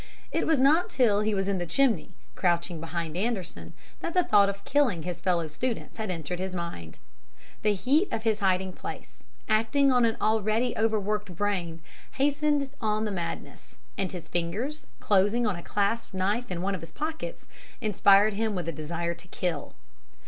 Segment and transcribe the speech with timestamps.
[0.31, 4.49] It was not till he was in the chimney, crouching behind Anderson, that the thought
[4.49, 6.97] of killing his fellow students had entered his mind.
[7.61, 11.81] The heat of his hiding place, acting on an already overworked brain,
[12.13, 16.81] hastened on the madness; and his fingers closing on a clasped knife in one of
[16.81, 17.45] his pockets,
[17.79, 19.75] inspired him with a desire to kill.